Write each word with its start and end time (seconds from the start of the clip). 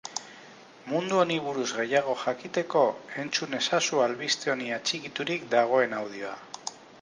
Mundu 0.91 1.17
honi 1.23 1.35
buruz 1.47 1.65
gehiago 1.79 2.15
jakiteko 2.21 2.81
entzun 3.25 3.59
ezazu 3.59 4.01
albiste 4.07 4.55
honi 4.55 4.73
atxikiturik 4.79 5.47
dagoen 5.53 5.95
audioa. 6.01 6.35